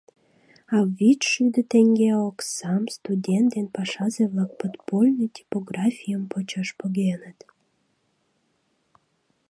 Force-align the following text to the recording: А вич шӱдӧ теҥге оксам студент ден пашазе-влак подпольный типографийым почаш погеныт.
А 0.75 0.77
вич 0.97 1.21
шӱдӧ 1.31 1.61
теҥге 1.71 2.11
оксам 2.27 2.83
студент 2.97 3.47
ден 3.53 3.67
пашазе-влак 3.75 4.51
подпольный 4.59 5.31
типографийым 5.35 6.23
почаш 6.31 6.69
погеныт. 6.79 7.39